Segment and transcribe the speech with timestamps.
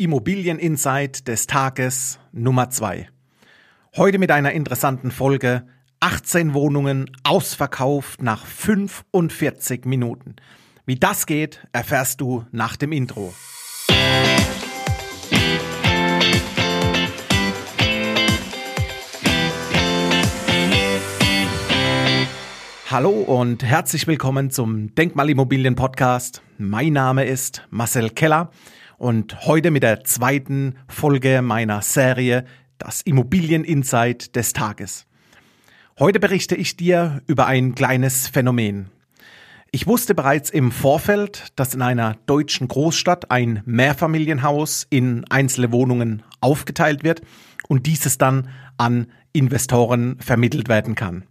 [0.00, 3.10] Immobilien Insight des Tages Nummer 2.
[3.96, 5.66] Heute mit einer interessanten Folge
[6.00, 10.36] 18 Wohnungen ausverkauft nach 45 Minuten.
[10.86, 13.34] Wie das geht, erfährst du nach dem Intro.
[22.90, 26.40] Hallo und herzlich willkommen zum Denkmalimmobilien Podcast.
[26.56, 28.50] Mein Name ist Marcel Keller
[29.00, 32.44] und heute mit der zweiten Folge meiner Serie
[32.76, 35.06] Das Immobilien Insight des Tages.
[35.98, 38.90] Heute berichte ich dir über ein kleines Phänomen.
[39.70, 46.22] Ich wusste bereits im Vorfeld, dass in einer deutschen Großstadt ein Mehrfamilienhaus in einzelne Wohnungen
[46.42, 47.22] aufgeteilt wird
[47.68, 51.24] und dieses dann an Investoren vermittelt werden kann.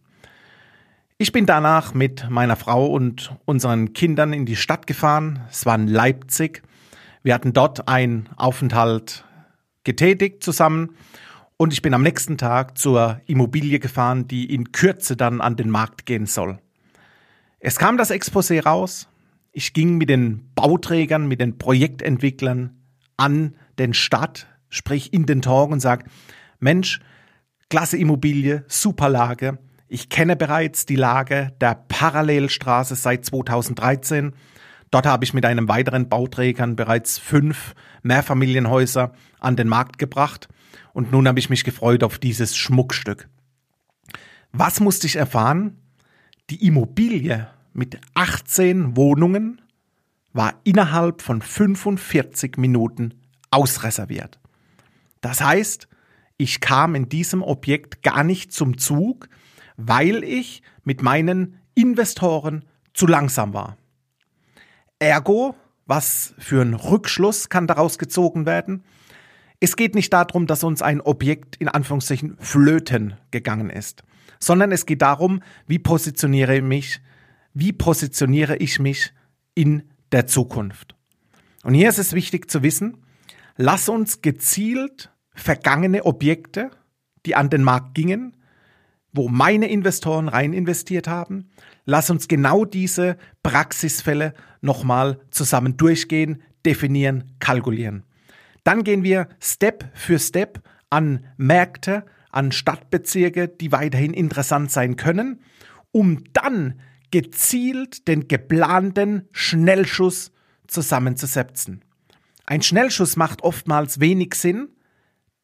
[1.19, 5.41] Ich bin danach mit meiner Frau und unseren Kindern in die Stadt gefahren.
[5.51, 6.63] Es war in Leipzig
[7.23, 9.25] wir hatten dort einen Aufenthalt
[9.83, 10.95] getätigt zusammen
[11.57, 15.69] und ich bin am nächsten Tag zur Immobilie gefahren, die in Kürze dann an den
[15.69, 16.59] Markt gehen soll.
[17.59, 19.09] Es kam das Exposé raus.
[19.51, 22.77] Ich ging mit den Bauträgern, mit den Projektentwicklern
[23.17, 26.05] an den Stadt, sprich in den Tor und sag,
[26.59, 27.01] Mensch,
[27.69, 29.57] klasse Immobilie, super Lage.
[29.89, 34.33] Ich kenne bereits die Lage der Parallelstraße seit 2013
[34.91, 40.47] Dort habe ich mit einem weiteren Bauträgern bereits fünf Mehrfamilienhäuser an den Markt gebracht
[40.93, 43.29] und nun habe ich mich gefreut auf dieses Schmuckstück.
[44.51, 45.77] Was musste ich erfahren?
[46.49, 49.61] Die Immobilie mit 18 Wohnungen
[50.33, 53.13] war innerhalb von 45 Minuten
[53.51, 54.39] ausreserviert.
[55.21, 55.87] Das heißt,
[56.37, 59.29] ich kam in diesem Objekt gar nicht zum Zug,
[59.77, 63.77] weil ich mit meinen Investoren zu langsam war.
[64.99, 65.55] Ergo,
[65.85, 68.83] was für ein Rückschluss kann daraus gezogen werden?
[69.61, 74.03] Es geht nicht darum, dass uns ein Objekt in Anführungszeichen flöten gegangen ist,
[74.39, 77.01] sondern es geht darum, wie positioniere ich mich,
[77.53, 79.13] wie positioniere ich mich
[79.55, 80.95] in der Zukunft.
[81.63, 82.97] Und hier ist es wichtig zu wissen,
[83.57, 86.71] lass uns gezielt vergangene Objekte,
[87.25, 88.35] die an den Markt gingen,
[89.11, 91.49] wo meine Investoren rein investiert haben.
[91.85, 98.03] Lass uns genau diese Praxisfälle nochmal zusammen durchgehen, definieren, kalkulieren.
[98.63, 105.41] Dann gehen wir Step für Step an Märkte, an Stadtbezirke, die weiterhin interessant sein können,
[105.91, 106.79] um dann
[107.11, 110.31] gezielt den geplanten Schnellschuss
[110.67, 111.83] zusammenzusetzen.
[112.45, 114.69] Ein Schnellschuss macht oftmals wenig Sinn,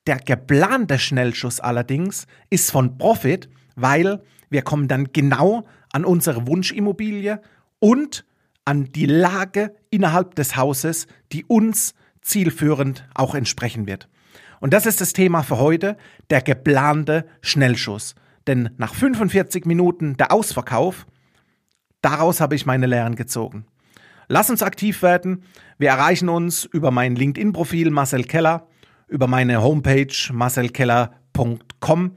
[0.08, 7.42] der geplante Schnellschuss allerdings ist von Profit, weil wir kommen dann genau an unsere Wunschimmobilie
[7.80, 8.26] und
[8.66, 14.10] an die Lage innerhalb des Hauses, die uns zielführend auch entsprechen wird.
[14.60, 15.98] Und das ist das Thema für heute,
[16.30, 18.16] der geplante Schnellschuss.
[18.48, 21.06] Denn nach 45 Minuten der Ausverkauf,
[22.02, 23.66] daraus habe ich meine Lehren gezogen.
[24.28, 25.44] Lass uns aktiv werden.
[25.78, 28.68] Wir erreichen uns über mein LinkedIn-Profil Marcel Keller
[29.08, 32.12] über meine Homepage marcelkeller.com.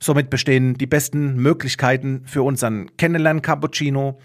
[0.00, 4.18] Somit bestehen die besten Möglichkeiten für unseren Kennenlernen-Cappuccino.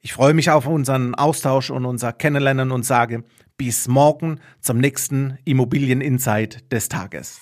[0.00, 3.24] Ich freue mich auf unseren Austausch und unser Kennenlernen und sage
[3.58, 7.40] bis morgen zum nächsten Immobilien Insight des Tages.